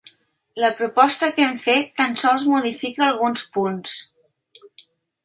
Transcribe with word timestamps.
La 0.61 0.69
proposta 0.77 1.27
que 1.35 1.43
hem 1.47 1.53
fet 1.65 1.91
tan 2.01 2.17
sols 2.23 2.45
modifica 2.53 3.05
alguns 3.09 3.45
punts. 3.59 3.99